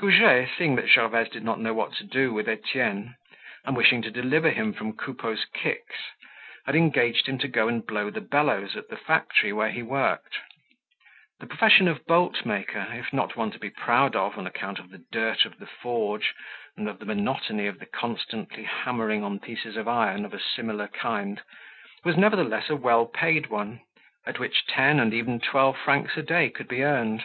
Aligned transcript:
Goujet, 0.00 0.48
seeing 0.56 0.74
that 0.76 0.88
Gervaise 0.88 1.28
did 1.28 1.44
not 1.44 1.60
know 1.60 1.74
what 1.74 1.92
to 1.96 2.04
do 2.04 2.32
with 2.32 2.48
Etienne, 2.48 3.14
and 3.66 3.76
wishing 3.76 4.00
to 4.00 4.10
deliver 4.10 4.48
him 4.48 4.72
from 4.72 4.94
Coupeau's 4.96 5.44
kicks, 5.52 5.96
had 6.64 6.74
engaged 6.74 7.26
him 7.28 7.36
to 7.40 7.46
go 7.46 7.68
and 7.68 7.86
blow 7.86 8.08
the 8.08 8.22
bellows 8.22 8.74
at 8.74 8.88
the 8.88 8.96
factory 8.96 9.52
where 9.52 9.68
he 9.68 9.82
worked. 9.82 10.34
The 11.40 11.46
profession 11.46 11.88
of 11.88 12.06
bolt 12.06 12.46
maker, 12.46 12.86
if 12.92 13.12
not 13.12 13.36
one 13.36 13.50
to 13.50 13.58
be 13.58 13.68
proud 13.68 14.16
of 14.16 14.38
on 14.38 14.46
account 14.46 14.78
of 14.78 14.88
the 14.88 15.04
dirt 15.12 15.44
of 15.44 15.58
the 15.58 15.66
forge 15.66 16.32
and 16.74 16.88
of 16.88 16.98
the 16.98 17.04
monotony 17.04 17.66
of 17.66 17.84
constantly 17.92 18.62
hammering 18.62 19.22
on 19.22 19.38
pieces 19.40 19.76
of 19.76 19.86
iron 19.86 20.24
of 20.24 20.32
a 20.32 20.40
similar 20.40 20.88
kind, 20.88 21.42
was 22.02 22.16
nevertheless 22.16 22.70
a 22.70 22.76
well 22.76 23.04
paid 23.04 23.48
one, 23.48 23.82
at 24.24 24.38
which 24.38 24.66
ten 24.66 24.98
and 24.98 25.12
even 25.12 25.38
twelve 25.38 25.76
francs 25.76 26.16
a 26.16 26.22
day 26.22 26.48
could 26.48 26.66
be 26.66 26.82
earned. 26.82 27.24